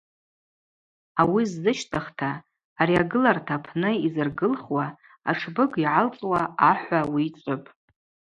Ауи 1.21 1.43
ззыщтӏыхта 1.51 2.31
ари 2.79 2.95
агыларта 3.01 3.53
апны 3.59 3.89
йзыргылхуа 4.05 4.85
атшбыг 5.29 5.71
йгӏалцӏуа 5.83 6.41
ахӏва 6.69 6.99
ауи 7.03 7.23
йчӏвыпӏ. 7.27 7.69